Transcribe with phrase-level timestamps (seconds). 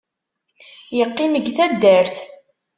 [0.97, 2.15] Yeqqim g taddart.